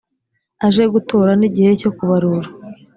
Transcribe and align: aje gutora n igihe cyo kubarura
aje 0.65 0.83
gutora 0.93 1.31
n 1.39 1.41
igihe 1.47 1.71
cyo 1.81 1.89
kubarura 1.97 2.47